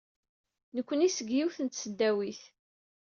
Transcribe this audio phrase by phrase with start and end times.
[0.75, 2.41] Nekni seg yiwet n tseddawit.